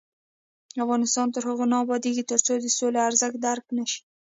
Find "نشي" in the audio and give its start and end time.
3.77-3.99